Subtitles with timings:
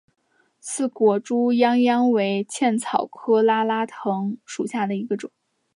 [0.59, 5.29] 刺果猪殃殃为茜草科拉拉藤属下的一个种。